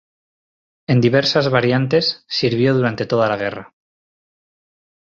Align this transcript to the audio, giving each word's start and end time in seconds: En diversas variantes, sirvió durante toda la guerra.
En 0.93 0.99
diversas 1.07 1.47
variantes, 1.51 2.23
sirvió 2.39 2.73
durante 2.73 3.05
toda 3.05 3.29
la 3.29 3.37
guerra. 3.37 3.75